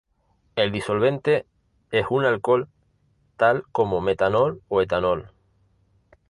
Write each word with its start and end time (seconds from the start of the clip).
El 0.55 0.71
disolvente 0.71 1.45
es 1.91 2.07
un 2.09 2.25
alcohol 2.25 2.67
tal 3.37 3.65
como 3.71 4.01
metanol 4.01 4.63
o 4.67 4.81
etanol. 4.81 5.31